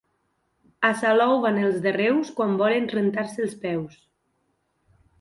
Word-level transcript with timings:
A 0.89 0.89
Salou 1.01 1.33
van 1.43 1.59
els 1.67 1.77
de 1.85 1.95
Reus 1.99 2.33
quan 2.41 2.57
volen 2.65 2.91
rentar-se 2.97 3.49
els 3.49 3.57
peus. 3.67 4.05